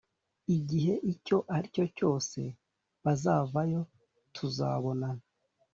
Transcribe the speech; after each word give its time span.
igihe 0.55 0.93
icyo 1.13 1.37
aricyo 1.55 1.85
cyose 1.97 2.39
bazavayo 3.03 3.81
tuzababona 4.35 5.07